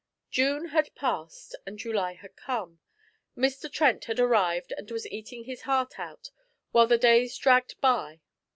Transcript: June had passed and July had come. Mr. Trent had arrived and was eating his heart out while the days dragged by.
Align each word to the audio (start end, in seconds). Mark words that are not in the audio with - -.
June 0.31 0.69
had 0.69 0.95
passed 0.95 1.55
and 1.63 1.77
July 1.77 2.13
had 2.13 2.35
come. 2.35 2.79
Mr. 3.37 3.71
Trent 3.71 4.05
had 4.05 4.19
arrived 4.19 4.73
and 4.75 4.89
was 4.89 5.05
eating 5.05 5.43
his 5.43 5.61
heart 5.61 5.99
out 5.99 6.31
while 6.71 6.87
the 6.87 6.97
days 6.97 7.37
dragged 7.37 7.79
by. 7.81 8.19